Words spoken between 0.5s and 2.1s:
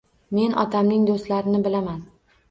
otamning doʻstlarini bilaman